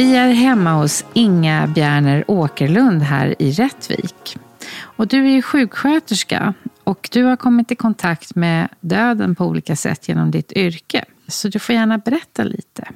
[0.00, 4.36] Vi är hemma hos Inga Bjärner Åkerlund här i Rättvik.
[4.78, 6.54] Och du är ju sjuksköterska
[6.84, 11.04] och du har kommit i kontakt med döden på olika sätt genom ditt yrke.
[11.28, 12.88] Så du får gärna berätta lite.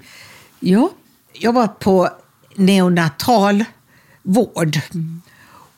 [0.60, 0.90] Ja,
[1.32, 2.08] jag var på
[2.54, 3.64] neonatal
[4.22, 4.78] vård.
[4.94, 5.22] Mm.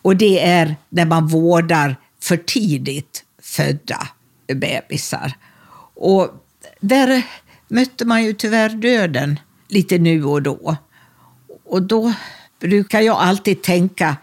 [0.02, 4.08] Och det är när man vårdar för tidigt födda
[4.46, 5.32] bebisar.
[5.95, 6.46] Och
[6.80, 7.23] där
[7.68, 10.76] mötte man ju tyvärr döden lite nu och då.
[11.66, 12.12] Och då
[12.60, 14.16] brukar jag alltid tänka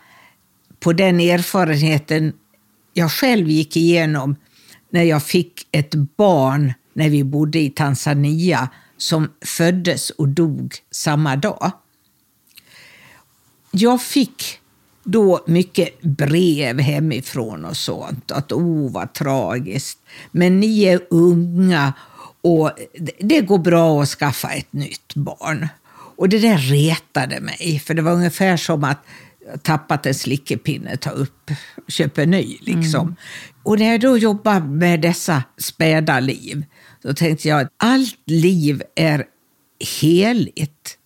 [0.79, 2.33] på den erfarenheten
[2.93, 4.35] jag själv gick igenom
[4.89, 11.35] när jag fick ett barn när vi bodde i Tanzania som föddes och dog samma
[11.35, 11.71] dag.
[13.71, 14.59] Jag fick
[15.03, 18.31] då mycket brev hemifrån och sånt.
[18.31, 19.99] Att oh vad tragiskt.
[20.31, 21.93] Men ni är unga
[22.41, 22.71] och
[23.19, 25.67] det går bra att skaffa ett nytt barn.
[26.23, 29.05] Och det där retade mig, för det var ungefär som att
[29.61, 31.51] tappat en slickepinne, ta upp,
[31.87, 32.57] köpa en ny.
[32.61, 33.01] Liksom.
[33.01, 33.15] Mm.
[33.63, 36.65] Och när jag då jobbar med dessa späda liv,
[37.01, 39.25] då tänkte jag att allt liv är
[39.99, 40.97] heligt.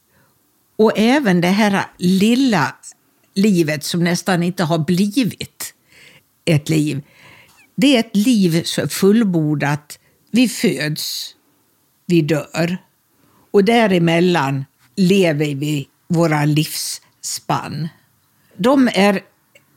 [0.75, 2.75] Och även det här lilla
[3.33, 5.73] livet som nästan inte har blivit
[6.45, 7.01] ett liv.
[7.75, 9.99] Det är ett liv fullbordat.
[10.31, 11.35] Vi föds,
[12.05, 12.77] vi dör.
[13.51, 14.65] Och däremellan
[14.97, 17.87] lever vi våra livsspann.
[18.57, 19.21] De är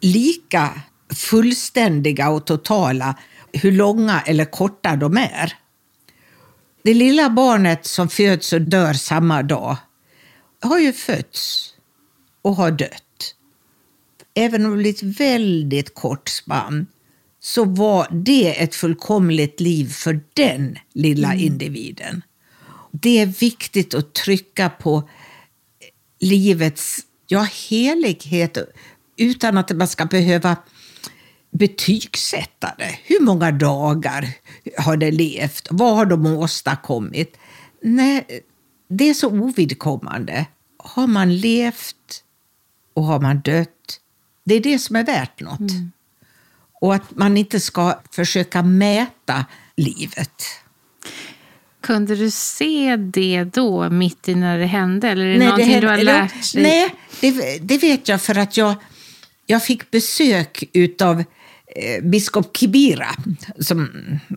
[0.00, 0.80] lika
[1.14, 3.18] fullständiga och totala
[3.52, 5.52] hur långa eller korta de är.
[6.82, 9.76] Det lilla barnet som föds och dör samma dag
[10.60, 11.74] har ju fötts
[12.42, 13.34] och har dött.
[14.34, 16.86] Även om det blir ett väldigt kort spann
[17.40, 21.46] så var det ett fullkomligt liv för den lilla mm.
[21.46, 22.22] individen
[22.90, 25.08] det är viktigt att trycka på
[26.20, 28.58] livets ja, helighet
[29.16, 30.56] utan att man ska behöva
[31.50, 32.98] betygsätta det.
[33.04, 34.28] Hur många dagar
[34.78, 35.68] har det levt?
[35.70, 37.36] Vad har de åstadkommit?
[37.82, 38.26] Nej,
[38.88, 40.46] det är så ovidkommande.
[40.76, 42.24] Har man levt
[42.94, 44.00] och har man dött,
[44.44, 45.60] det är det som är värt något.
[45.60, 45.92] Mm.
[46.80, 49.46] Och att man inte ska försöka mäta
[49.76, 50.42] livet.
[51.90, 55.08] Kunde du se det då, mitt i när det hände?
[55.08, 56.62] Eller är det nej, någonting det du har lärt dig?
[56.62, 58.74] Nej, det, det, vet jag för att jag,
[59.46, 60.64] jag fick besök
[61.02, 61.24] av
[61.66, 63.08] eh, biskop Kibira
[63.58, 63.90] som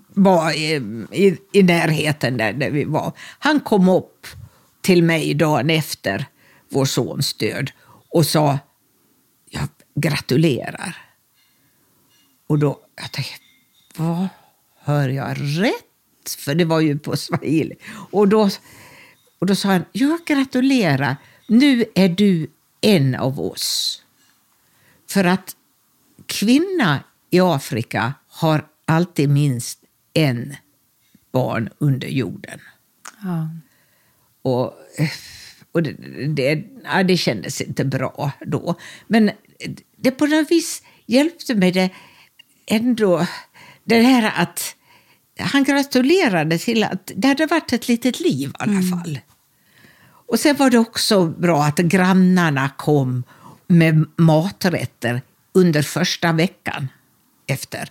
[0.08, 0.82] var i,
[1.12, 3.14] i, i, närheten där, där vi var.
[3.40, 4.28] Han kom upp
[4.82, 6.26] till mig dagen efter
[6.70, 7.72] vår sons död
[8.10, 8.60] och sa
[9.50, 10.98] jag gratulerar.
[12.48, 13.44] Och då jag tänkte
[13.96, 14.28] vad
[14.80, 15.93] hör jag rätt?
[16.30, 17.76] För det var ju på swahili.
[18.12, 18.50] Och då,
[19.40, 21.16] och då sa han, jag gratulerar,
[21.48, 22.48] nu är du
[22.82, 24.04] en av oss.
[25.10, 25.56] För att
[26.26, 29.80] kvinna i Afrika har alltid minst
[30.14, 30.56] en
[31.32, 32.60] barn under jorden.
[33.22, 33.50] Ja.
[34.42, 34.74] Och,
[35.72, 35.92] och det,
[36.28, 38.76] det, ja, det kändes inte bra då.
[39.08, 39.32] Men
[39.98, 41.90] det på något vis hjälpte mig det
[42.66, 43.28] ändå,
[43.84, 44.76] det här att
[45.40, 48.90] han gratulerade till att det hade varit ett litet liv i alla mm.
[48.90, 49.20] fall.
[50.28, 53.24] Och sen var det också bra att grannarna kom
[53.68, 55.22] med maträtter
[55.54, 56.88] under första veckan
[57.48, 57.90] efter.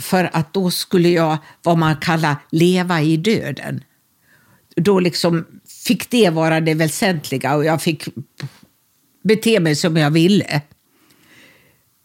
[0.00, 3.84] För att då skulle jag, vad man kallar, leva i döden.
[4.76, 5.46] Då liksom
[5.86, 8.08] fick det vara det väsentliga och jag fick
[9.22, 10.62] bete mig som jag ville.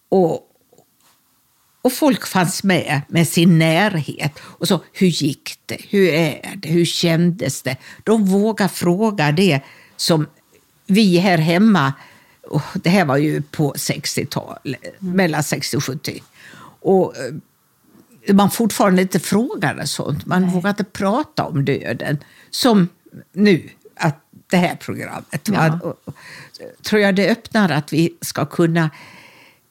[0.10, 0.51] Och,
[1.82, 5.78] och folk fanns med med sin närhet och så, hur gick det?
[5.90, 6.70] Hur är det?
[6.70, 7.78] Hur kändes det?
[8.04, 9.62] De vågade fråga det
[9.96, 10.28] som
[10.86, 11.94] vi här hemma,
[12.48, 15.16] och det här var ju på 60-talet, mm.
[15.16, 16.24] mellan 60 och 70.
[16.82, 20.26] Och eh, man fortfarande inte frågade sånt.
[20.26, 20.52] Man Nej.
[20.52, 22.18] vågade inte prata om döden.
[22.50, 22.90] Som
[23.34, 25.50] nu, att det här programmet.
[25.54, 25.96] Ja.
[26.82, 28.90] tror jag det öppnar att vi ska kunna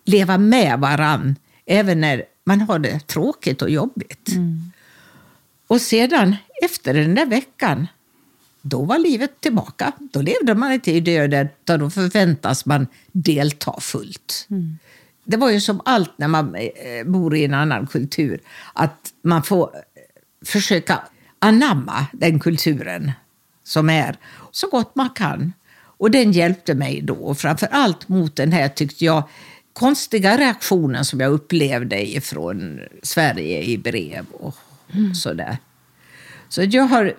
[0.05, 1.37] leva med varann
[1.71, 4.29] även när man har det tråkigt och jobbigt.
[4.29, 4.73] Mm.
[5.67, 7.87] Och sedan, efter den där veckan,
[8.63, 9.93] då var livet tillbaka.
[9.99, 14.47] Då levde man inte i döden, utan då förväntas man delta fullt.
[14.51, 14.79] Mm.
[15.25, 16.71] Det var ju som allt när man eh,
[17.07, 18.41] bor i en annan kultur,
[18.73, 19.81] att man får eh,
[20.47, 21.01] försöka
[21.39, 23.13] anamma den kulturen
[23.65, 24.17] som är
[24.51, 25.53] så gott man kan.
[26.01, 29.29] Och den hjälpte mig då, framför allt mot den här, tyckte jag,
[29.73, 34.57] konstiga reaktionen som jag upplevde från Sverige i brev och
[34.95, 35.15] mm.
[35.15, 35.59] sådär.
[36.49, 37.15] Så jag har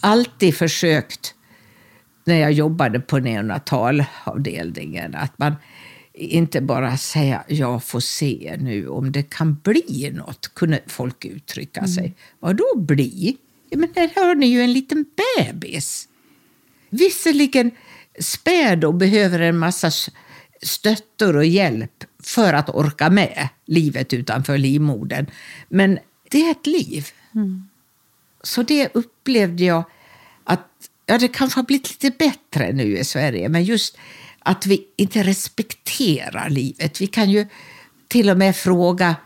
[0.00, 1.34] alltid försökt,
[2.24, 5.54] när jag jobbade på neonatalavdelningen, att man
[6.12, 11.86] inte bara säga jag får se nu om det kan bli något, kunde folk uttrycka
[11.86, 12.04] sig.
[12.04, 12.14] Mm.
[12.40, 13.36] Vad då bli?
[13.70, 15.04] Ja, men här har ni ju en liten
[15.36, 16.08] bebis.
[16.90, 17.70] Visserligen
[18.18, 19.90] späd och behöver en massa
[20.62, 25.26] stöttor och hjälp för att orka med livet utanför livmodern.
[25.68, 25.98] Men
[26.30, 27.06] det är ett liv.
[27.34, 27.68] Mm.
[28.42, 29.84] Så det upplevde jag
[30.44, 30.68] att
[31.06, 33.98] ja, det kanske har blivit lite bättre nu i Sverige, men just
[34.38, 37.00] att vi inte respekterar livet.
[37.00, 37.46] Vi kan ju
[38.08, 39.16] till och med fråga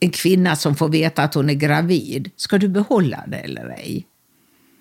[0.00, 4.06] en kvinna som får veta att hon är gravid, ska du behålla det eller ej?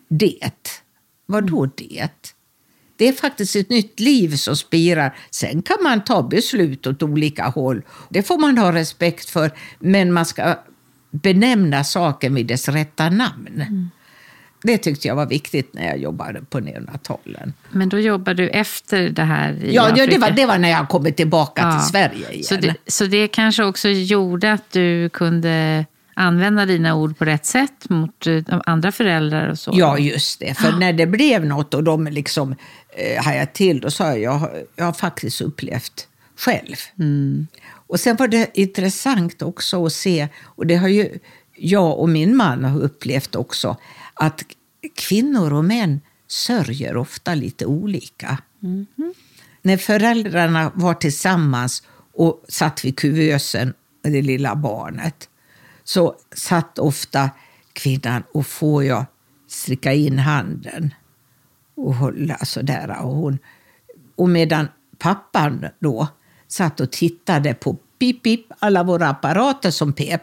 [0.09, 0.81] Det.
[1.25, 1.71] Vad då mm.
[1.77, 2.33] det?
[2.97, 5.15] Det är faktiskt ett nytt liv som spirar.
[5.31, 7.81] Sen kan man ta beslut åt olika håll.
[8.09, 10.55] Det får man ha respekt för, men man ska
[11.11, 13.47] benämna saken vid dess rätta namn.
[13.61, 13.89] Mm.
[14.63, 17.53] Det tyckte jag var viktigt när jag jobbade på neonatalen.
[17.71, 20.05] Men då jobbade du efter det här i Ja, Afrika.
[20.05, 21.79] det var, det var när jag kom tillbaka ja.
[21.79, 22.43] till Sverige igen.
[22.43, 25.85] Så det, så det kanske också gjorde att du kunde
[26.17, 29.71] använda dina ord på rätt sätt mot eh, andra föräldrar och så?
[29.73, 30.53] Ja, just det.
[30.53, 32.55] För när det blev något och de liksom
[32.89, 36.75] eh, hajade till, då sa jag, jag, jag har faktiskt upplevt själv.
[36.99, 37.47] Mm.
[37.69, 41.19] Och sen var det intressant också att se, och det har ju
[41.55, 43.77] jag och min man har upplevt också,
[44.13, 44.43] att
[44.95, 48.37] kvinnor och män sörjer ofta lite olika.
[48.63, 48.85] Mm.
[49.61, 53.73] När föräldrarna var tillsammans och satt vid kuvösen
[54.03, 55.29] med det lilla barnet
[55.87, 57.29] så satt ofta
[57.73, 59.05] kvinnan och får jag
[59.47, 60.93] sträcka in handen
[61.75, 62.97] och hålla sådär.
[63.01, 63.39] Och, hon,
[64.15, 64.67] och medan
[64.97, 66.07] pappan då
[66.47, 70.21] satt och tittade på pip, pip, alla våra apparater som pep.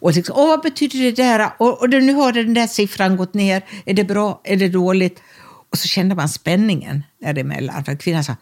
[0.00, 1.50] Och liksom, Åh, vad betyder det där?
[1.58, 3.64] Och, och nu har den där siffran gått ner.
[3.84, 4.40] Är det bra?
[4.44, 5.22] Är det dåligt?
[5.70, 7.84] Och så kände man spänningen däremellan.
[7.84, 8.36] För kvinnan sa,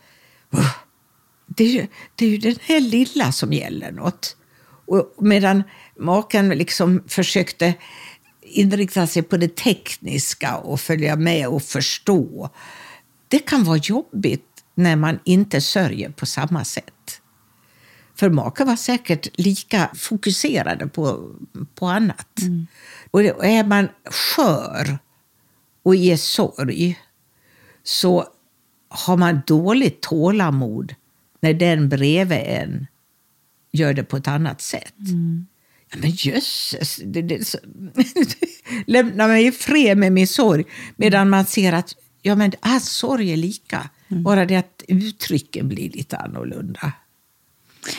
[1.47, 4.37] det är, ju, det är ju den här lilla som gäller något.
[4.87, 5.63] Och medan
[5.99, 7.75] maken liksom försökte
[8.41, 12.51] inrikta sig på det tekniska och följa med och förstå.
[13.29, 17.21] Det kan vara jobbigt när man inte sörjer på samma sätt.
[18.15, 21.31] För maken var säkert lika fokuserade på,
[21.75, 22.41] på annat.
[22.41, 22.67] Mm.
[23.11, 24.99] Och är man skör
[25.83, 26.99] och ger sorg
[27.83, 28.27] så
[28.89, 30.95] har man dåligt tålamod
[31.41, 32.87] när den bredvid en
[33.73, 34.99] gör det på ett annat sätt.
[34.99, 35.47] Mm.
[35.95, 37.59] Men jösses, det, det, så,
[38.87, 40.65] lämna mig i fred med min sorg.
[40.97, 44.23] Medan man ser att ja, men, all sorg är lika, mm.
[44.23, 46.93] bara det att uttrycken blir lite annorlunda.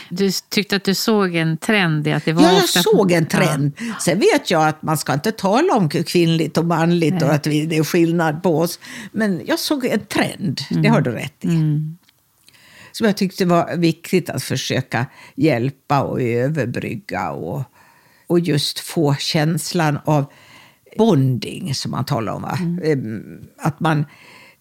[0.10, 2.84] Du tyckte att du såg en trend i att det var Ja, jag ofta...
[2.84, 3.72] såg en trend.
[3.80, 3.96] Ja.
[4.02, 7.24] Sen vet jag att man ska inte tala om kvinnligt och manligt Nej.
[7.24, 8.80] och att vi, det är skillnad på oss.
[9.12, 10.84] Men jag såg en trend, mm.
[10.84, 11.48] det har du rätt i.
[11.48, 11.98] Mm.
[12.92, 17.32] Som jag tyckte var viktigt att försöka hjälpa och överbrygga.
[17.32, 17.64] Och,
[18.28, 20.26] och just få känslan av
[20.98, 22.44] bonding, som man talar om.
[22.84, 23.48] Mm.
[23.58, 24.06] Att man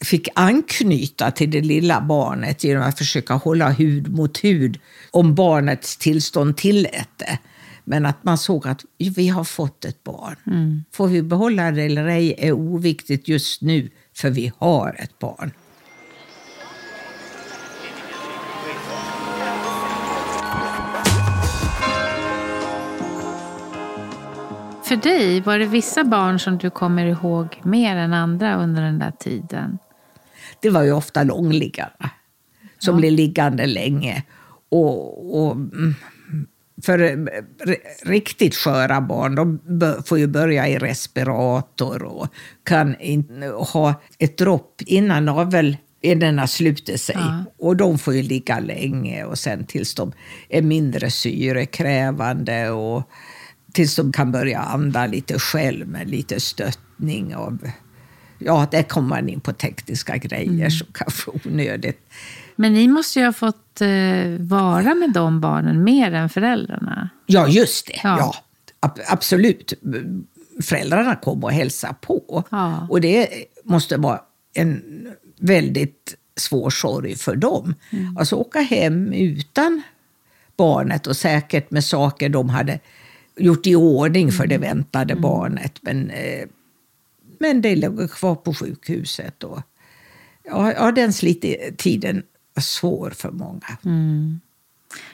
[0.04, 4.78] fick anknyta till det lilla barnet genom att försöka hålla hud mot hud
[5.10, 7.38] om barnets tillstånd tillät det.
[7.84, 10.36] Men att man såg att vi har fått ett barn.
[10.46, 10.84] Mm.
[10.92, 15.50] Får vi behålla det eller ej är oviktigt just nu, för vi har ett barn.
[24.96, 28.98] För dig, var det vissa barn som du kommer ihåg mer än andra under den
[28.98, 29.78] där tiden?
[30.60, 32.10] Det var ju ofta långliggarna
[32.78, 33.00] som ja.
[33.00, 34.22] blev liggande länge.
[34.68, 35.94] Och, och mm,
[36.82, 37.28] för
[38.08, 42.28] riktigt sköra barn de får ju börja i respirator och
[42.64, 42.96] kan
[43.72, 47.16] ha ett dropp innan naveländarna sluter sig.
[47.18, 47.44] Ja.
[47.58, 50.12] Och de får ju ligga länge och sen tills de
[50.48, 52.70] är mindre syrekrävande.
[52.70, 53.10] Och
[53.76, 57.70] tills de kan börja anda lite själv med lite stöttning av
[58.38, 60.70] ja, där kommer man in på tekniska grejer mm.
[60.70, 62.08] som kanske är onödigt.
[62.56, 63.88] Men ni måste ju ha fått eh,
[64.38, 67.10] vara med de barnen mer än föräldrarna?
[67.26, 68.00] Ja, just det.
[68.02, 68.34] Ja.
[68.80, 69.72] ja absolut.
[70.62, 72.44] Föräldrarna kom och hälsade på.
[72.50, 72.86] Ja.
[72.90, 73.28] Och det
[73.64, 74.20] måste vara
[74.54, 74.82] en
[75.40, 77.74] väldigt svår sorg för dem.
[77.90, 78.16] Mm.
[78.16, 79.82] Alltså åka hem utan
[80.56, 82.80] barnet och säkert med saker de hade
[83.38, 84.68] gjort i ordning för det mm.
[84.68, 85.22] väntade mm.
[85.22, 85.78] barnet.
[85.80, 86.48] Men, eh,
[87.38, 89.44] men det låg kvar på sjukhuset.
[89.44, 89.62] Och,
[90.44, 91.12] ja, ja, den
[91.76, 92.22] tiden
[92.54, 93.78] var svår för många.
[93.84, 94.40] Mm.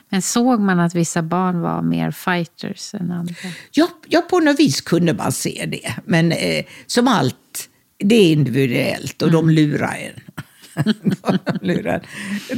[0.09, 3.35] Men såg man att vissa barn var mer fighters än andra?
[3.71, 5.95] Ja, ja på något vis kunde man se det.
[6.05, 9.47] Men eh, som allt, det är individuellt och mm.
[9.47, 10.21] de lurar en.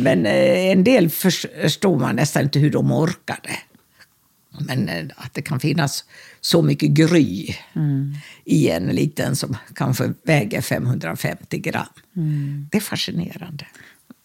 [0.02, 3.50] Men eh, en del förstår man nästan inte hur de orkade.
[4.61, 6.05] Men eh, att det kan finnas
[6.41, 8.15] så mycket gry mm.
[8.45, 11.87] i en liten som kanske väger 550 gram.
[12.17, 12.69] Mm.
[12.71, 13.67] Det är fascinerande.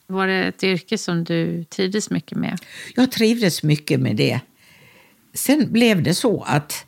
[0.08, 2.60] Var det ett yrke som du trivdes mycket med?
[2.96, 4.40] Jag trivdes mycket med det.
[5.34, 6.86] Sen blev det så att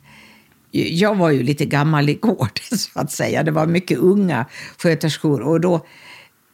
[0.70, 3.42] jag var ju lite gammal i gården, så att säga.
[3.42, 4.46] Det var mycket unga
[4.78, 5.40] sköterskor.
[5.40, 5.86] Och då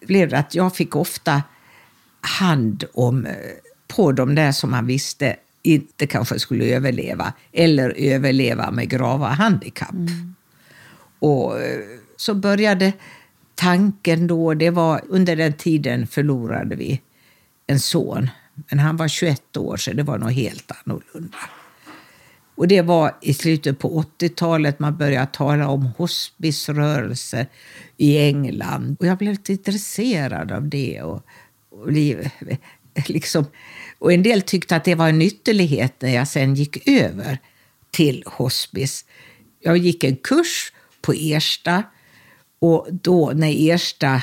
[0.07, 1.43] blev det att jag fick ofta
[2.21, 3.33] hand om eh,
[3.87, 5.37] på de där som man visste
[5.75, 9.91] inte kanske skulle överleva eller överleva med grava handikapp.
[9.91, 10.35] Mm.
[11.19, 11.81] Och eh,
[12.17, 12.93] så började
[13.55, 17.01] tanken då, det var under den tiden förlorade vi
[17.67, 18.31] en son.
[18.71, 21.39] Men han var 21 år, så det var nog helt annorlunda.
[22.55, 27.47] Och det var i slutet på 80-talet man började tala om hospicerörelse
[27.97, 28.97] i England.
[29.01, 31.03] Och jag blev lite intresserad av det.
[31.03, 31.23] Och,
[31.71, 31.93] och,
[33.07, 33.47] liksom,
[33.99, 37.39] och en del tyckte att det var en ytterlighet när jag sen gick över
[37.91, 39.05] till hospice.
[39.61, 41.83] Jag gick en kurs på Ersta
[42.61, 44.23] och då när Ersta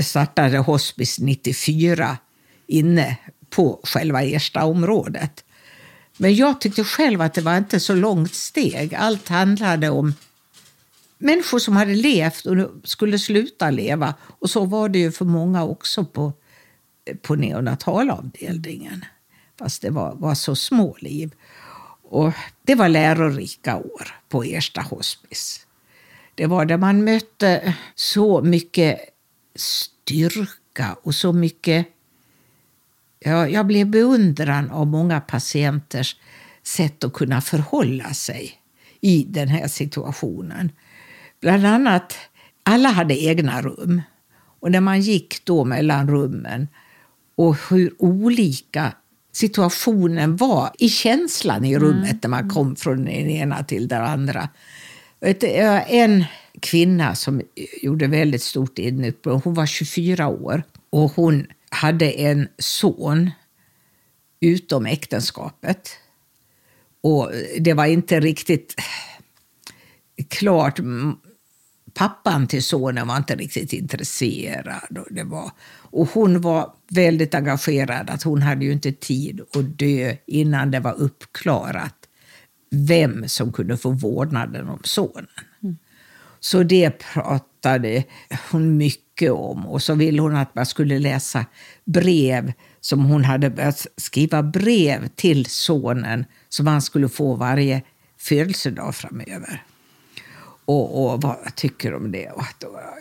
[0.00, 2.18] startade hospice 94
[2.66, 3.16] inne
[3.50, 5.44] på själva Ersta-området
[6.16, 8.94] men jag tyckte själv att det var inte så långt steg.
[8.94, 10.14] Allt handlade om
[11.18, 14.14] människor som hade levt och skulle sluta leva.
[14.38, 16.32] Och så var det ju för många också på,
[17.22, 19.04] på neonatalavdelningen.
[19.58, 21.34] Fast det var, var så små liv.
[22.02, 22.32] Och
[22.62, 25.66] det var lärorika år på Ersta hospice.
[26.34, 29.00] Det var där man mötte så mycket
[29.54, 31.86] styrka och så mycket
[33.18, 36.16] jag, jag blev beundran av många patienters
[36.62, 38.60] sätt att kunna förhålla sig
[39.00, 40.72] i den här situationen.
[41.40, 42.18] Bland annat,
[42.62, 44.02] alla hade egna rum.
[44.60, 46.68] Och när man gick då mellan rummen
[47.36, 48.92] och hur olika
[49.32, 52.18] situationen var i känslan i rummet mm.
[52.22, 54.48] när man kom från den ena till den andra.
[55.88, 56.24] En
[56.60, 57.42] kvinna som
[57.82, 63.30] gjorde väldigt stort inbrott, hon var 24 år och hon hade en son
[64.40, 65.90] utom äktenskapet.
[67.00, 68.74] Och det var inte riktigt
[70.28, 70.80] klart.
[71.94, 74.98] Pappan till sonen var inte riktigt intresserad.
[74.98, 75.50] Och, det var,
[75.94, 78.10] och hon var väldigt engagerad.
[78.10, 81.94] att Hon hade ju inte tid att dö innan det var uppklarat
[82.70, 85.26] vem som kunde få vårdnaden om sonen.
[85.62, 85.76] Mm.
[86.40, 88.04] Så det pratade
[88.50, 89.66] hon mycket om.
[89.66, 91.46] Och så ville hon att man skulle läsa
[91.84, 97.82] brev som hon hade börjat skriva brev till sonen som han skulle få varje
[98.18, 99.62] födelsedag framöver.
[100.64, 102.32] Och, och vad tycker du om det?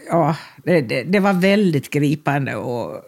[0.09, 3.03] Ja, det, det, det, var väldigt gripande att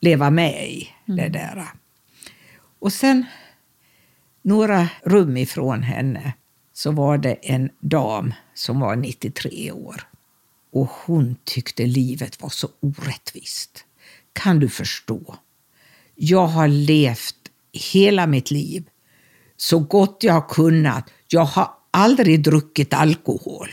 [0.00, 1.16] leva med i mm.
[1.16, 1.68] det där.
[2.78, 3.26] Och sen,
[4.42, 6.32] några rum ifrån henne,
[6.72, 10.08] så var det en dam som var 93 år.
[10.72, 13.84] Och hon tyckte livet var så orättvist.
[14.32, 15.36] Kan du förstå?
[16.14, 17.36] Jag har levt
[17.72, 18.84] hela mitt liv
[19.56, 21.10] så gott jag har kunnat.
[21.28, 23.68] Jag har aldrig druckit alkohol.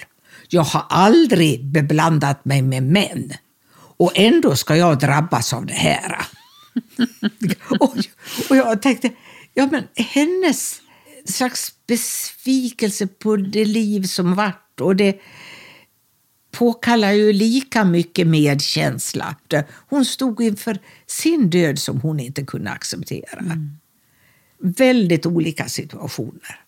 [0.50, 3.34] Jag har aldrig beblandat mig med män.
[3.98, 6.16] Och ändå ska jag drabbas av det här.
[7.80, 7.96] och,
[8.50, 9.12] och jag tänkte,
[9.54, 10.82] ja men hennes
[11.26, 15.22] slags besvikelse på det liv som varit och det
[16.52, 19.36] påkallar ju lika mycket medkänsla.
[19.90, 23.40] Hon stod inför sin död som hon inte kunde acceptera.
[23.40, 23.78] Mm.
[24.60, 26.60] Väldigt olika situationer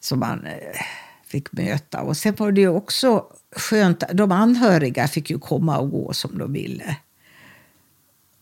[0.00, 0.80] som man eh,
[1.24, 2.00] fick möta.
[2.00, 3.26] Och sen var det ju också
[3.56, 6.96] skönt, de anhöriga fick ju komma och gå som de ville.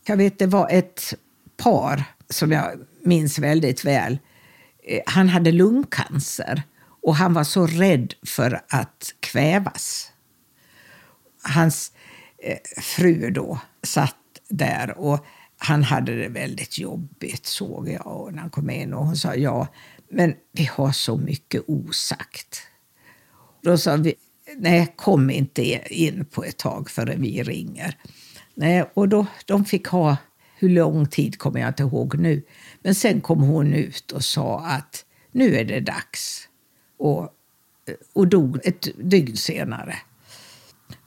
[0.05, 1.13] Jag vet, det var ett
[1.57, 4.19] par som jag minns väldigt väl.
[4.83, 6.63] Eh, han hade lungcancer
[7.01, 10.11] och han var så rädd för att kvävas.
[11.41, 11.91] hans
[12.43, 14.15] eh, fru då satt
[14.47, 15.25] där och
[15.57, 19.35] han hade det väldigt jobbigt såg jag och när han kom in och hon sa
[19.35, 19.67] ja,
[20.11, 22.61] men vi har så mycket osagt.
[23.61, 24.13] Då sa vi,
[24.57, 27.97] nej kom inte in på ett tag förrän vi ringer.
[28.53, 30.17] Nej, och då, de fick ha,
[30.57, 32.43] hur lång tid kommer jag inte ihåg nu,
[32.81, 36.47] men sen kom hon ut och sa att nu är det dags.
[36.97, 37.29] Och,
[38.13, 39.95] och dog ett dygn senare.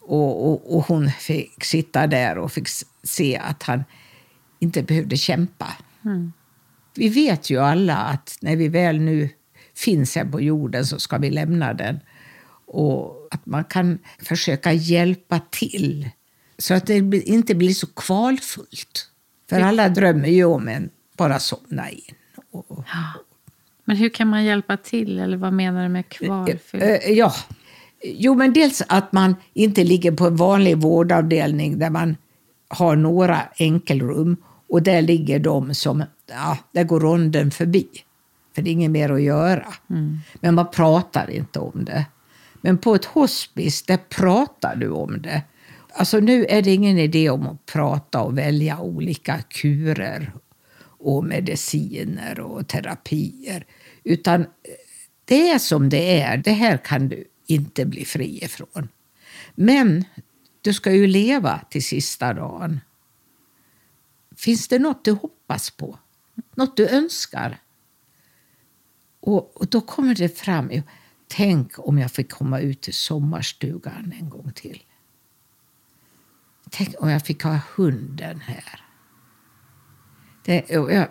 [0.00, 2.68] Och, och, och, hon fick sitta där och fick
[3.02, 3.85] se att han
[4.59, 5.76] inte behövde kämpa.
[6.04, 6.32] Mm.
[6.95, 9.29] Vi vet ju alla att när vi väl nu
[9.75, 12.01] finns här på jorden så ska vi lämna den.
[12.67, 16.11] Och att man kan försöka hjälpa till
[16.59, 19.09] så att det inte blir så kvalfullt.
[19.51, 22.15] För alla drömmer ju om en bara somna in.
[22.51, 22.85] Och.
[23.85, 25.19] Men hur kan man hjälpa till?
[25.19, 26.85] Eller vad menar du med kvalfyllt?
[26.85, 27.35] Eh, eh, ja,
[28.05, 32.17] Jo, men dels att man inte ligger på en vanlig vårdavdelning där man
[32.69, 34.37] har några enkelrum
[34.69, 37.89] och där ligger de som, ja, där går ronden förbi.
[38.55, 39.75] För det är inget mer att göra.
[39.91, 40.19] Mm.
[40.35, 42.07] Men man pratar inte om det.
[42.61, 45.43] Men på ett hospice, där pratar du om det.
[45.95, 50.33] Alltså nu är det ingen idé om att prata och välja olika kurer
[50.99, 53.67] och mediciner och terapier.
[54.05, 54.47] Utan
[55.25, 56.37] det är som det är.
[56.37, 58.89] Det här kan du inte bli fri ifrån.
[59.55, 60.05] Men
[60.61, 62.81] du ska ju leva till sista dagen.
[64.37, 65.99] Finns det något du hoppas på?
[66.55, 67.59] Något du önskar?
[69.21, 70.71] Och, och då kommer det fram.
[71.29, 74.83] Tänk om jag fick komma ut till sommarstugan en gång till.
[76.71, 78.85] Tänk om jag fick ha hunden här.
[80.45, 81.09] Det, och, jag,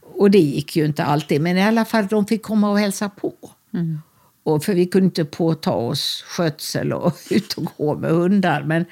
[0.00, 3.08] och det gick ju inte alltid, men i alla fall de fick komma och hälsa
[3.08, 3.34] på.
[3.74, 4.00] Mm.
[4.42, 8.62] Och för vi kunde inte påta oss skötsel och ut och gå med hundar.
[8.62, 8.84] Men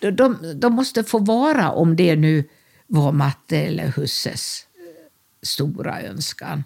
[0.00, 2.48] de, de, de måste få vara, om det nu
[2.86, 4.66] var Matte eller Husses
[5.44, 6.64] stora önskan.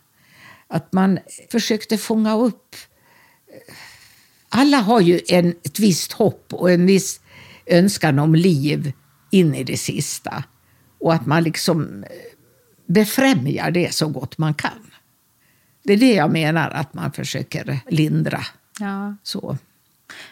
[0.68, 1.18] Att man
[1.50, 2.76] försökte fånga upp...
[4.48, 7.20] Alla har ju en, ett visst hopp och en viss
[7.66, 8.92] önskan om liv
[9.30, 10.44] in i det sista.
[10.98, 12.04] Och att man liksom
[12.86, 14.90] befrämjar det så gott man kan.
[15.82, 18.40] Det är det jag menar, att man försöker lindra.
[18.80, 19.16] Ja.
[19.22, 19.58] Så.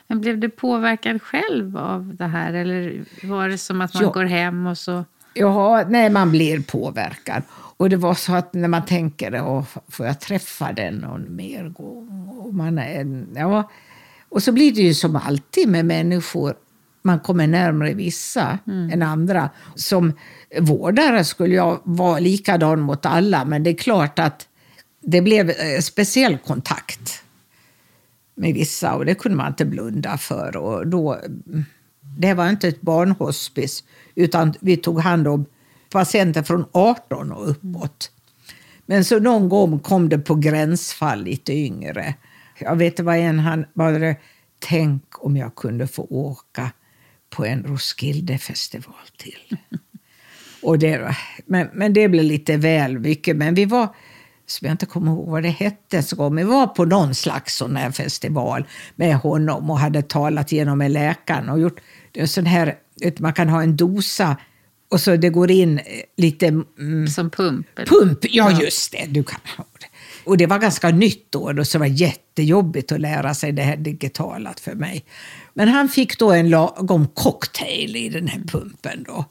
[0.06, 2.52] Men blev du påverkad själv av det här?
[2.52, 4.11] Eller var det som att man ja.
[4.11, 5.04] går hem och så...
[5.38, 7.42] Ja, nej, man blir påverkad.
[7.77, 11.68] Och det var så att när man tänker, oh, får jag träffa den någon mer
[11.68, 12.29] gång?
[12.29, 13.70] Och, man är, ja.
[14.29, 16.55] och så blir det ju som alltid med människor.
[17.03, 18.90] Man kommer närmare vissa mm.
[18.90, 19.51] än andra.
[19.75, 20.12] Som
[20.61, 24.49] vårdare skulle jag vara likadan mot alla, men det är klart att
[25.03, 27.22] det blev eh, speciell kontakt
[28.35, 30.57] med vissa och det kunde man inte blunda för.
[30.57, 31.20] Och då,
[32.16, 35.46] det var inte ett barnhospice utan vi tog hand om
[35.90, 38.11] patienter från 18 och uppåt.
[38.87, 42.14] Men så någon gång kom det på gränsfall lite yngre.
[42.59, 44.14] Jag vet vad en han bara
[44.59, 46.70] tänk om jag kunde få åka
[47.31, 49.57] på en Roskildefestival till.
[50.62, 53.37] och det, men, men det blev lite väl mycket.
[53.37, 53.88] Men vi var
[54.46, 57.76] som jag inte kommer ihåg vad det hette, så vi var på någon slags sån
[57.76, 61.80] här festival med honom och hade talat genom med läkaren och gjort
[62.12, 62.74] en sån här,
[63.18, 64.37] man kan ha en dosa
[64.88, 65.80] och så det går in
[66.16, 66.46] lite...
[66.46, 67.66] Mm, Som pump?
[67.76, 67.87] Eller?
[67.87, 69.06] Pump, ja, ja just det.
[69.09, 69.87] Du kan ha det.
[70.24, 73.62] Och det var ganska nytt då, och så var det jättejobbigt att lära sig det
[73.62, 75.04] här digitalat för mig.
[75.54, 79.24] Men han fick då en lagom cocktail i den här pumpen då.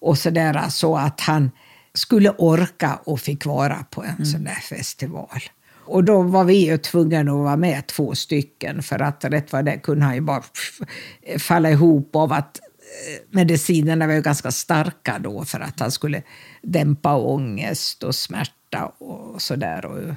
[0.00, 1.50] Och så där så att han
[1.94, 4.24] skulle orka och fick vara på en mm.
[4.24, 5.40] sån där festival.
[5.84, 9.64] Och då var vi ju tvungna att vara med två stycken för att rätt vad
[9.64, 10.42] det kunde han ju bara
[11.38, 16.22] falla ihop av att eh, medicinerna var ju ganska starka då för att han skulle
[16.62, 20.16] dämpa ångest och smärta och sådär.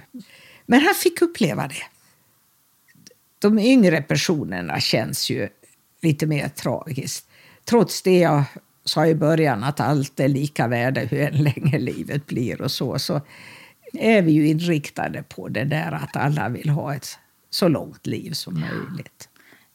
[0.65, 1.83] Men han fick uppleva det.
[3.39, 5.49] De yngre personerna känns ju
[6.01, 7.27] lite mer tragiskt.
[7.65, 8.43] Trots det jag
[8.85, 13.21] sa i början att allt är lika värde hur länge livet blir och så, så
[13.93, 17.19] är vi ju inriktade på det där att alla vill ha ett
[17.49, 19.29] så långt liv som möjligt.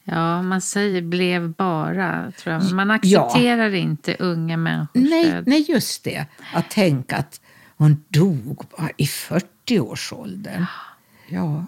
[0.05, 2.73] Ja, man säger blev bara, tror jag.
[2.73, 3.77] Man accepterar ja.
[3.77, 6.27] inte unga människors nej, nej, just det.
[6.55, 7.41] Att tänka att
[7.77, 8.63] hon dog
[8.97, 10.61] i 40-årsåldern.
[10.61, 10.67] Ja.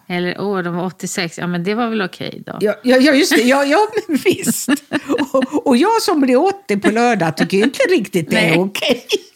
[0.09, 1.39] Eller åh, de var 86.
[1.39, 2.59] Ja, men det var väl okej då?
[2.61, 3.43] Ja, ja, just det.
[3.43, 4.69] Ja, ja men visst.
[5.33, 9.07] Och, och jag som blir 80 på lördag tycker inte riktigt det är okej.
[9.11, 9.30] Men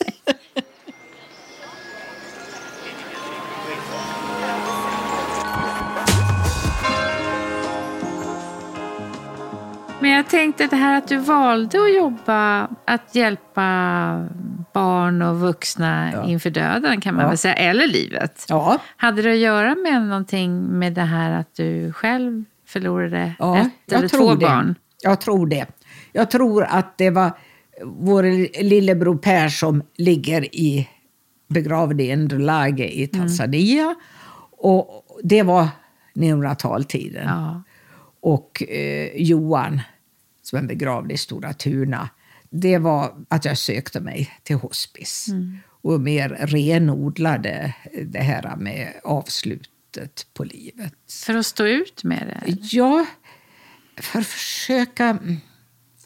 [10.17, 13.65] jag tänkte det här att du valde att jobba, att hjälpa
[14.73, 16.25] barn och vuxna Ja.
[16.29, 17.29] inför döden kan man Ja.
[17.29, 18.47] väl säga, eller livet.
[18.49, 23.59] Ja, Hade det att göra med någonting med det här att du själv förlorade ja
[23.87, 24.47] ett eller två det.
[24.47, 24.75] barn?
[25.03, 25.67] Jag tror det.
[26.13, 27.33] Jag tror att det var
[27.85, 28.23] vår
[28.63, 30.89] lillebror Per som ligger i
[31.49, 33.95] begravd i Ndulage i Tanzania.
[34.59, 35.69] Och det var
[36.15, 37.25] 1900-taltiden.
[37.29, 37.63] Ja.
[38.21, 39.81] Och eh, Johan,
[40.55, 42.09] som är begravd i Stora Tuna,
[42.51, 45.27] det var att jag sökte mig till hospice.
[45.83, 47.75] Och mer renodlade
[48.07, 50.93] det här med avslutet på livet.
[51.27, 52.59] För att stå ut med det?
[52.61, 53.07] Ja,
[53.99, 55.05] för att försöka...
[55.05, 55.37] mm,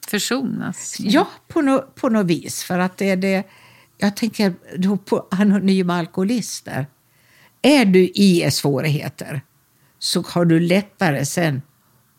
[0.08, 0.96] Försonas?
[1.00, 2.64] Ja, på, no, på något vis.
[2.64, 3.46] För att det är det...
[3.98, 6.86] Jag tänker då på anonyma alkoholister.
[7.62, 9.40] Är du i svårigheter
[9.98, 11.62] så har du lättare sen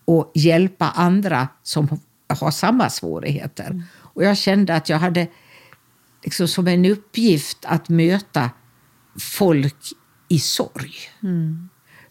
[0.07, 1.99] att hjälpa andra som
[2.35, 3.83] har samma svårigheter.
[3.97, 5.27] Och jag kände att jag hade
[6.23, 8.49] liksom som en uppgift att möta
[9.19, 9.75] folk
[10.27, 10.93] i sorg.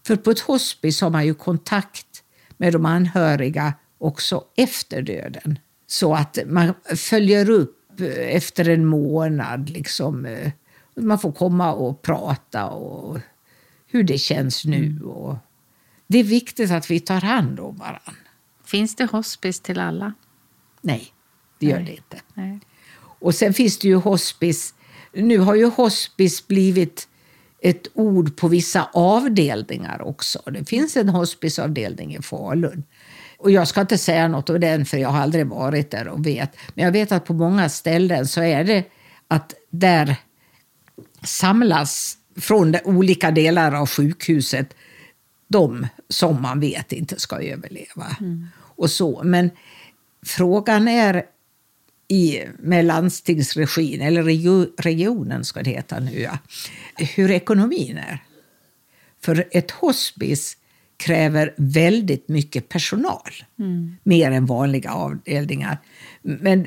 [0.07, 2.23] För på ett hospice har man ju kontakt
[2.57, 5.59] med de anhöriga också efter döden.
[5.87, 9.71] Så att man följer upp efter en månad.
[9.71, 10.51] Liksom, eh,
[10.95, 13.19] man får komma och prata och
[13.87, 15.03] hur det känns nu.
[15.03, 15.37] Och
[16.07, 18.28] det är viktigt att vi tar hand om varandra.
[18.69, 20.13] Finns det hospice till alla?
[20.81, 21.13] Nej,
[21.59, 21.85] det gör Nej.
[21.85, 22.21] det inte.
[22.35, 22.61] Nej.
[22.99, 24.75] Och sen finns det ju hospice.
[25.13, 27.09] Nu har ju hospice blivit
[27.63, 30.43] ett ord på vissa avdelningar också.
[30.47, 32.85] Det finns en hospiceavdelning i Falun.
[33.39, 36.27] Och jag ska inte säga något om den för jag har aldrig varit där och
[36.27, 36.57] vet.
[36.75, 38.85] Men jag vet att på många ställen så är det
[39.29, 40.17] att där
[41.23, 44.75] samlas från de olika delar av sjukhuset
[45.49, 48.17] de som man vet inte ska överleva.
[48.59, 49.23] Och så.
[49.25, 49.51] Men
[50.27, 51.25] frågan är
[52.09, 56.39] i, med landstingsregin, eller regio, regionen ska det heta nu, ja,
[56.97, 58.25] hur ekonomin är.
[59.21, 60.57] För ett hospice
[60.97, 63.31] kräver väldigt mycket personal.
[64.03, 65.79] Mer än vanliga avdelningar.
[66.23, 66.67] Men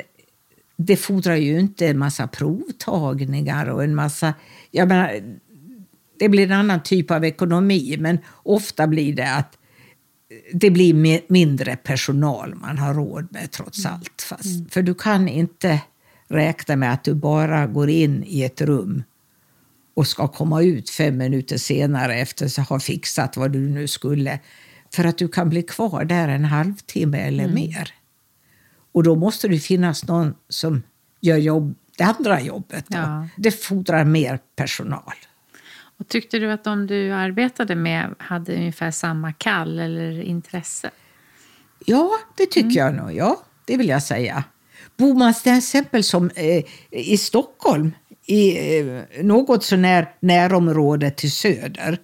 [0.78, 4.34] det fordrar ju inte en massa provtagningar och en massa...
[4.72, 5.22] Jag menar,
[6.22, 9.58] det blir en annan typ av ekonomi, men ofta blir det att
[10.54, 14.22] det blir mi- mindre personal man har råd med trots allt.
[14.22, 15.82] Fast, För du kan inte
[16.28, 19.04] räkna med att du bara går in i ett rum
[19.94, 24.40] och ska komma ut fem minuter senare efter att ha fixat vad du nu skulle.
[24.94, 27.94] För att du kan bli kvar där en halvtimme eller mer.
[28.92, 30.84] Och då måste det finnas någon som
[31.22, 32.86] gör jobb, det andra jobbet.
[32.88, 33.28] Ja.
[33.38, 35.14] Det fordrar mer personal.
[36.02, 40.92] Och tyckte du att de du arbetade med hade ungefär samma kall eller intresse?
[41.86, 43.14] Ja, det tycker jag nog.
[43.14, 44.44] Ja, det vill jag säga.
[44.98, 47.92] Bor man till exempel som eh, i Stockholm,
[48.26, 51.98] i eh, något sånär närområde till söder,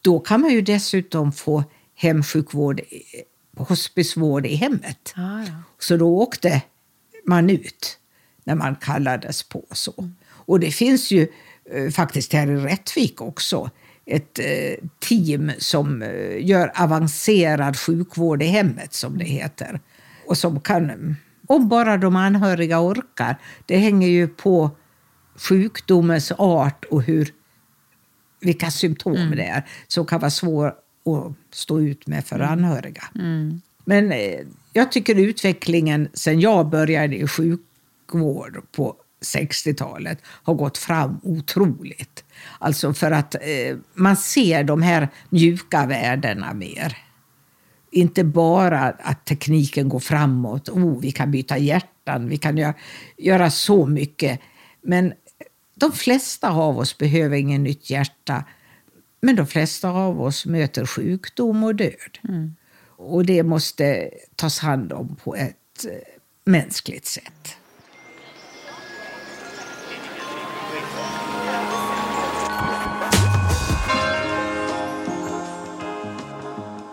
[0.00, 5.12] då kan man ju dessutom få hemsjukvård, eh, hospicevård i hemmet.
[5.16, 5.62] Ja, ja.
[5.78, 6.62] Så då åkte
[7.26, 7.98] man ut
[8.44, 9.64] när man kallades på.
[9.70, 10.10] så.
[10.28, 11.28] Och det finns ju
[11.94, 13.70] faktiskt här i Rättvik också.
[14.06, 19.80] Ett eh, team som eh, gör avancerad sjukvård i hemmet, som det heter.
[20.26, 24.70] Och som kan, om bara de anhöriga orkar, det hänger ju på
[25.48, 27.28] sjukdomens art och hur,
[28.40, 30.66] vilka symptom det är som kan vara svårt
[31.06, 33.04] att stå ut med för anhöriga.
[33.84, 34.40] Men eh,
[34.72, 42.24] jag tycker utvecklingen sen jag började i sjukvård på 60-talet har gått fram otroligt.
[42.58, 46.96] Alltså för att eh, man ser de här mjuka värdena mer.
[47.90, 52.74] Inte bara att tekniken går framåt, oh, vi kan byta hjärtan, vi kan göra,
[53.16, 54.40] göra så mycket.
[54.82, 55.12] Men
[55.74, 58.44] de flesta av oss behöver ingen nytt hjärta.
[59.20, 62.18] Men de flesta av oss möter sjukdom och död.
[62.96, 65.90] Och det måste tas hand om på ett eh,
[66.44, 67.56] mänskligt sätt.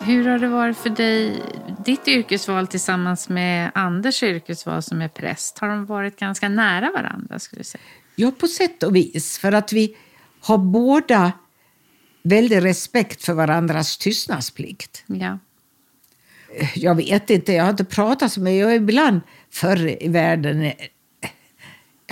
[0.06, 1.42] Hur har det varit för dig,
[1.86, 5.60] ditt yrkesval tillsammans med Anders yrkesval som är präst?
[5.60, 7.40] Har de varit ganska nära varandra?
[7.40, 7.82] skulle du säga?
[8.16, 9.38] Ja, på sätt och vis.
[9.38, 9.96] För att vi
[10.40, 11.32] har båda
[12.24, 15.04] väldig respekt för varandras tystnadsplikt.
[15.08, 15.40] Ja.
[16.76, 18.60] Jag vet inte, jag har inte pratat så mycket.
[18.60, 20.74] Jag ibland förr i världen, eh,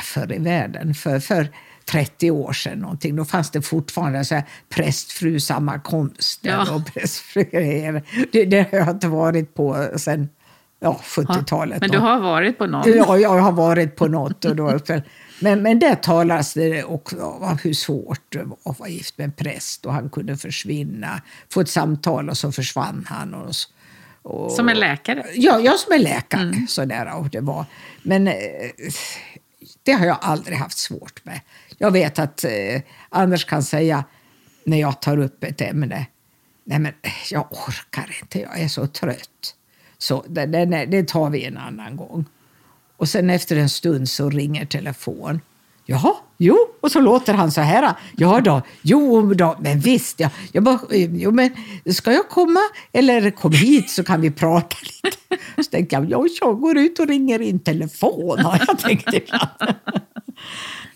[0.02, 1.48] förr i världen, för, för
[1.92, 6.76] 30 år sedan någonting, då fanns det fortfarande så här prästfru sammankomster Ja.
[6.76, 7.44] och prästfru
[8.32, 10.30] det, det har jag inte varit på sedan
[10.80, 11.82] ja, 70-talet.
[11.82, 12.84] Men du har varit på någon?
[12.96, 14.46] Ja, jag har varit på något.
[14.46, 14.80] Och då,
[15.40, 19.26] men, men där talas det också om hur svårt det var att vara gift med
[19.26, 23.34] en präst och han kunde försvinna, få ett samtal och så försvann han.
[23.34, 23.54] Och,
[24.22, 25.26] och, som en läkare?
[25.34, 26.42] Ja, jag som är läkare.
[26.42, 26.68] Mm.
[26.68, 27.66] Sådär, och det var.
[28.04, 28.34] Men eh,
[29.84, 31.40] det har jag aldrig haft svårt med.
[31.82, 34.04] Jag vet att eh, Anders kan säga
[34.64, 36.06] när jag tar upp ett ämne,
[36.64, 39.56] nej men eh, jag orkar inte, jag är så trött.
[39.98, 42.26] Så det, det, det tar vi en annan gång.
[42.98, 45.42] Och sen efter en stund så ringer telefon.
[45.86, 47.94] Jaha, jo, och så låter han så här.
[48.18, 50.20] Ja då, jo då, men visst.
[50.20, 50.30] Ja.
[50.52, 51.52] Jag bara, jo, men
[51.94, 52.60] ska jag komma
[52.92, 55.18] eller kom hit så kan vi prata lite.
[55.56, 59.76] Så tänkte jag, jag går ut och ringer in telefon har jag tänkt ibland.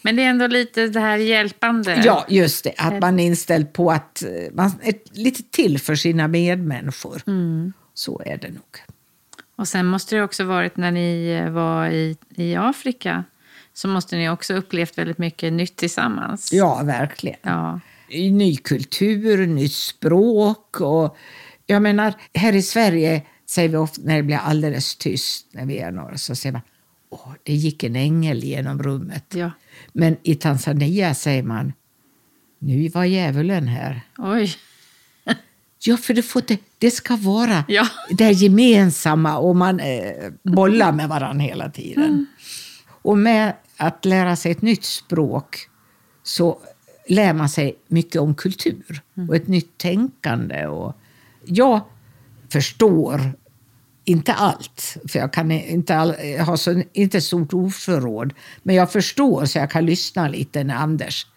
[0.06, 2.02] Men det är ändå lite det här hjälpande.
[2.06, 2.74] Ja, just det.
[2.78, 7.22] Att man är inställd på att man är lite till för sina medmänniskor.
[7.28, 7.74] Mm.
[7.94, 8.78] Så är det nog.
[9.56, 13.24] Och sen måste det också varit när ni eh, var i, i Afrika
[13.74, 16.54] så måste ni också upplevt väldigt mycket nytt tillsammans.
[16.54, 17.40] Ja, verkligen.
[17.42, 17.80] Ja.
[18.10, 21.18] Ny kultur, nytt språk och
[21.66, 25.78] jag menar, här i Sverige säger vi ofta när det blir alldeles tyst när vi
[25.78, 26.62] är några så säger man
[27.10, 29.26] Åh, det gick en ängel genom rummet.
[29.36, 29.52] Ja.
[29.94, 31.74] Men i Tanzania säger man
[32.60, 34.02] nu var djävulen här.
[34.18, 34.56] Oj.
[35.88, 37.88] Ja, för det, får det, det ska vara ja.
[38.10, 42.04] det gemensamma och man eh, bollar med varandra hela tiden.
[42.04, 42.26] Mm.
[43.02, 45.58] Och med att lära sig ett nytt språk
[46.24, 46.60] så
[47.08, 49.30] lär man sig mycket om kultur mm.
[49.30, 50.68] och ett nytt tänkande.
[50.68, 50.94] Och
[51.46, 51.82] jag
[52.50, 53.34] förstår
[54.06, 58.34] inte allt, för jag kan inte all, jag har så, inte stort ordförråd.
[58.64, 61.28] Men jag förstår så jag kan lyssna lite när Anders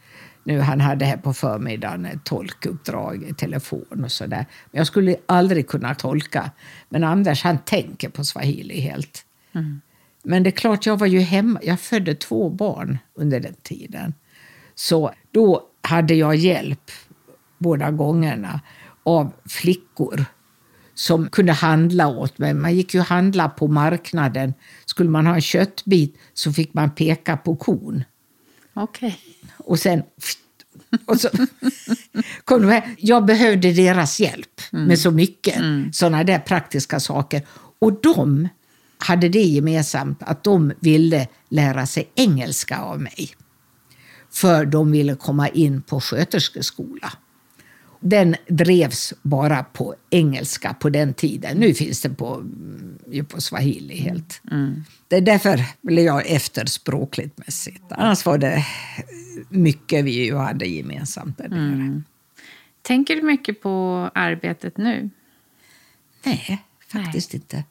[0.48, 4.46] nu han hade här på förmiddagen ett tolkuppdrag i telefon och sådär.
[4.70, 6.50] Men jag skulle aldrig kunna tolka.
[6.88, 9.24] Men Anders han tänker på swahili helt.
[9.54, 9.80] Mm.
[10.22, 11.60] Men det är klart, jag var ju hemma.
[11.62, 14.14] Jag födde två barn under den tiden.
[14.74, 16.90] Så då hade jag hjälp
[17.58, 18.60] båda gångerna
[19.02, 20.24] av flickor
[20.98, 22.54] som kunde handla åt mig.
[22.54, 24.54] Man gick ju handla på marknaden.
[24.86, 28.04] Skulle man ha en köttbit så fick man peka på kon.
[28.74, 29.12] Okay.
[29.56, 30.02] Och sen...
[31.06, 31.28] Och så
[32.44, 32.94] kom de här.
[32.98, 34.84] Jag behövde deras hjälp mm.
[34.84, 35.92] med så mycket mm.
[35.92, 37.46] sådana där praktiska saker.
[37.78, 38.48] Och de
[38.98, 43.30] hade det gemensamt att de ville lära sig engelska av mig.
[44.32, 47.12] För de ville komma in på sköterskeskola.
[48.00, 51.56] Den drevs bara på engelska på den tiden.
[51.56, 52.44] Nu finns det på,
[53.10, 54.40] ju på swahili helt.
[54.50, 54.84] Mm.
[55.08, 57.84] Det är därför blev jag efter språkligt mässigt.
[57.90, 58.66] Annars var det
[59.48, 62.04] mycket vi ju hade gemensamt där mm.
[62.82, 65.10] Tänker du mycket på arbetet nu?
[66.24, 67.40] Nej, faktiskt Nej.
[67.42, 67.64] inte.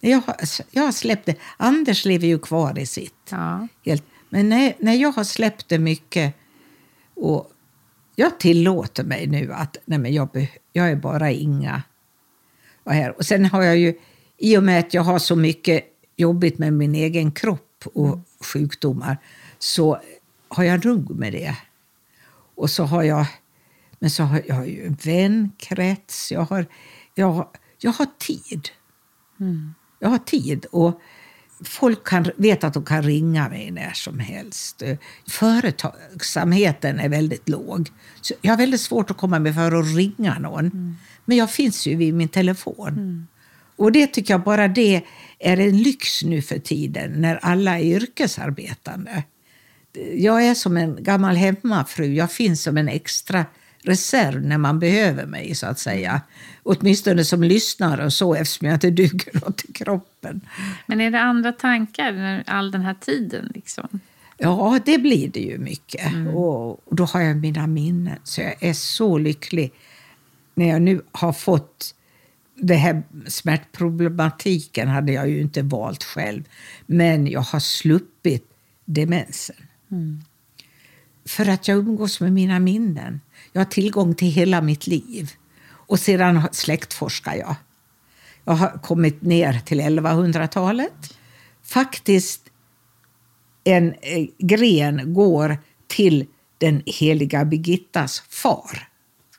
[0.00, 0.36] Jag har,
[0.70, 1.34] jag har släppt det.
[1.56, 3.28] Anders lever ju kvar i sitt.
[3.30, 3.68] Ja.
[3.84, 4.04] Helt.
[4.28, 6.34] Men när, när jag har släppt det mycket
[7.14, 7.52] och
[8.20, 11.82] jag tillåter mig nu att nej men jag, jag är bara Inga.
[12.84, 13.16] Och, här.
[13.16, 13.94] och sen har jag ju,
[14.38, 15.84] i och med att jag har så mycket
[16.16, 18.20] jobbigt med min egen kropp och mm.
[18.52, 19.18] sjukdomar,
[19.58, 20.00] så
[20.48, 21.56] har jag nog med det.
[22.54, 23.26] Och så har jag,
[23.98, 26.66] men så har jag ju vänkrets, jag har,
[27.14, 28.68] jag, jag har tid.
[29.40, 29.74] Mm.
[29.98, 30.66] Jag har tid.
[30.72, 31.00] Och
[31.64, 34.82] folk kan, vet att de kan ringa mig när som helst.
[35.28, 37.88] Företagsamheten är väldigt låg.
[38.20, 40.66] Så jag har väldigt svårt att komma med för att ringa någon.
[40.66, 40.96] Mm.
[41.24, 42.88] Men jag finns ju vid min telefon.
[42.88, 43.26] Mm.
[43.76, 45.02] Och det tycker jag bara det
[45.38, 49.22] är en lyx nu för tiden när alla är yrkesarbetande.
[50.14, 52.06] Jag är som en gammal hemmafru.
[52.06, 53.44] Jag finns som en extra
[53.82, 56.20] reserv när man behöver mig, så att säga.
[56.62, 60.40] Åtminstone som lyssnare och så, eftersom jag inte duger åt kroppen.
[60.86, 63.50] Men är det andra tankar all den här tiden?
[63.54, 64.00] Liksom?
[64.38, 66.12] Ja, det blir det ju mycket.
[66.12, 66.36] Mm.
[66.36, 68.18] Och då har jag mina minnen.
[68.24, 69.72] Så jag är så lycklig
[70.54, 71.94] när jag nu har fått
[72.54, 76.44] det här smärtproblematiken hade jag ju inte valt själv.
[76.86, 78.50] Men jag har sluppit
[78.84, 79.56] demensen.
[79.90, 80.22] Mm.
[81.24, 83.20] För att jag umgås med mina minnen.
[83.52, 85.30] Jag har tillgång till hela mitt liv.
[85.70, 87.54] Och sedan släktforskar jag.
[88.44, 91.18] Jag har kommit ner till 1100-talet.
[91.62, 92.40] Faktiskt
[93.64, 96.26] en eh, gren går till
[96.58, 98.88] den heliga Birgittas far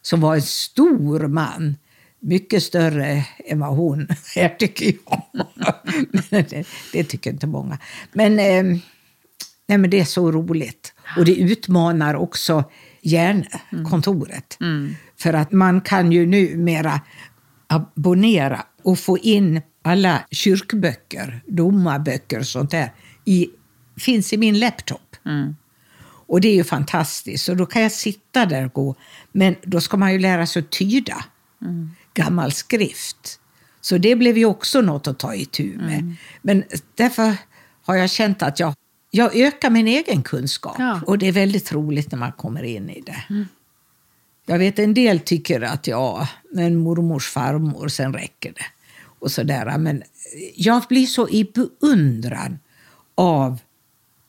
[0.01, 1.77] som var en stor man.
[2.23, 5.45] Mycket större än vad hon är, tycker jag.
[6.29, 7.77] det, det, tycker inte många.
[8.13, 8.63] Men, eh,
[9.67, 10.93] nej, men det är så roligt.
[11.17, 12.63] Och det utmanar också
[13.01, 14.57] hjärnkontoret.
[14.59, 14.73] Mm.
[14.73, 14.95] Mm.
[15.17, 17.01] För att man kan ju numera
[17.67, 22.93] abonnera och få in alla kyrkböcker, domarböcker och sånt där
[23.25, 23.47] i,
[23.97, 25.15] finns i min laptop.
[25.25, 25.55] Mm.
[26.27, 27.49] Och det är ju fantastiskt.
[27.49, 28.95] Och då kan jag sitta där och gå.
[29.31, 31.25] Men då ska man ju lära sig att tyda
[32.13, 33.39] gammal skrift.
[33.81, 36.15] Så det blev ju också något att ta itu med.
[36.41, 36.63] Men
[36.95, 37.35] därför
[37.85, 38.73] har jag känt att jag,
[39.11, 40.75] jag ökar min egen kunskap.
[40.79, 41.01] Ja.
[41.07, 43.45] Och det är väldigt roligt när man kommer in i det.
[44.45, 48.65] Jag vet en del tycker att ja, men mormors farmor, sen räcker det.
[49.19, 49.77] Och sådär.
[49.77, 50.03] Men
[50.55, 52.59] jag blir så i beundran
[53.15, 53.59] av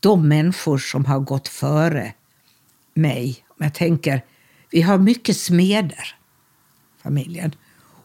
[0.00, 2.12] de människor som har gått före
[2.94, 3.44] mig.
[3.58, 4.24] Jag tänker,
[4.70, 6.16] vi har mycket smeder,
[7.02, 7.54] familjen.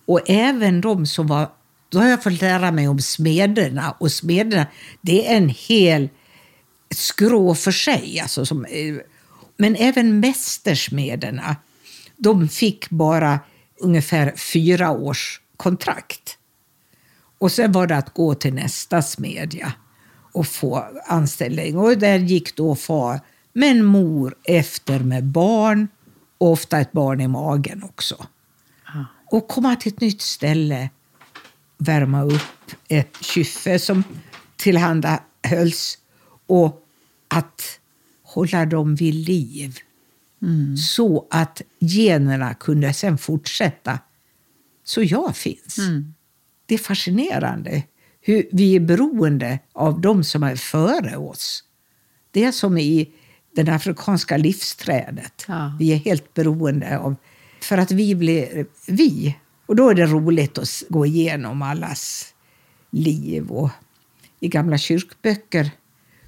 [0.06, 1.50] Och även de som var...
[1.90, 3.96] Då har jag fått lära mig om smederna.
[4.00, 4.68] Och smederna,
[5.02, 6.10] det är en hel
[6.90, 8.20] skrå för sig.
[8.20, 8.96] Alltså som, eh,
[9.58, 11.56] men även mästersmederna,
[12.18, 13.40] de fick bara
[13.80, 16.38] ungefär fyra års kontrakt.
[17.38, 19.74] Och sen var det att gå till nästa smedja
[20.32, 21.78] och få anställning.
[21.78, 23.22] Och där gick då far
[23.54, 25.88] med en mor efter med barn
[26.38, 28.26] och ofta ett barn i magen också.
[28.86, 29.06] Ja.
[29.26, 30.90] Och komma till ett nytt ställe,
[31.78, 34.04] värma upp ett kyffe som
[34.56, 35.98] tillhandahölls
[36.48, 36.86] och
[37.28, 37.80] att
[38.24, 39.78] hålla dem vid liv.
[40.96, 44.00] Så att generna kunde sen fortsätta
[44.84, 45.80] så jag finns.
[46.66, 47.84] Det är fascinerande
[48.22, 51.64] hur vi är beroende av de som är före oss.
[52.32, 53.12] Det är som i
[53.56, 55.46] det afrikanska livsträdet.
[55.48, 55.76] Ja.
[55.80, 57.16] Vi är helt beroende av...
[57.62, 59.36] För att vi blir vi.
[59.66, 62.34] Och då är det roligt att gå igenom allas
[62.90, 63.52] liv.
[63.52, 63.70] Och
[64.40, 65.72] I gamla kyrkböcker,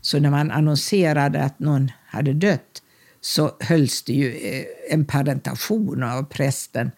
[0.10, 2.82] så när man annonserade att någon hade dött
[3.22, 6.92] så hölls det ju eh, en parentation av prästen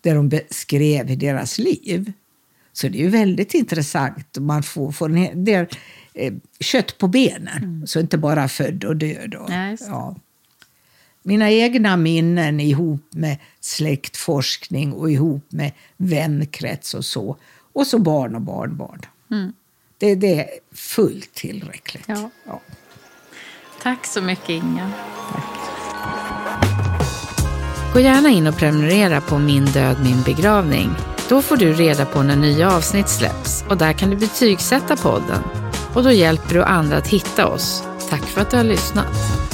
[0.00, 2.12] där de beskrev deras liv.
[2.72, 4.38] Så det är ju väldigt intressant.
[4.38, 5.66] Man får, får en hel del
[6.60, 9.34] kött på benen, så inte bara född och död.
[9.34, 9.76] Och, det.
[9.80, 10.16] ja.
[11.22, 17.36] Mina egna minnen ihop med släktforskning och ihop med vänkrets och så.
[17.72, 19.00] Och så barn och barnbarn.
[19.98, 22.04] Det, det är fullt tillräckligt.
[22.06, 22.30] Ja.
[22.46, 22.60] Ja.
[23.82, 24.90] Tack så mycket Inga.
[27.92, 30.90] Gå gärna in och prenumerera på Min död, min begravning.
[31.28, 35.42] Då får du reda på när nya avsnitt släpps och där kan du betygsätta podden.
[35.94, 37.82] Och då hjälper du andra att hitta oss.
[38.10, 39.53] Tack för att du har lyssnat.